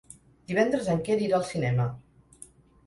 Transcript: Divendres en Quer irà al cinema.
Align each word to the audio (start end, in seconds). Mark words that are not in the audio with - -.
Divendres 0.51 0.89
en 0.95 1.03
Quer 1.09 1.21
irà 1.27 1.39
al 1.41 1.47
cinema. 1.53 1.87